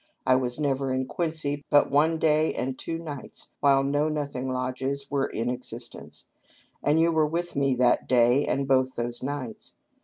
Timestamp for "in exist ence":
5.27-6.25